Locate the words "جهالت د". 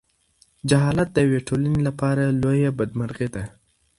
0.69-1.17